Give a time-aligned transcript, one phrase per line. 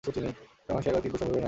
[0.05, 1.39] কোন মানুষেরই এই তীব্র সম্ভোগানুভূতি নাই।